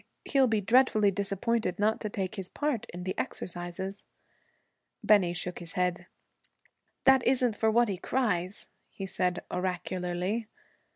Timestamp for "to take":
2.01-2.33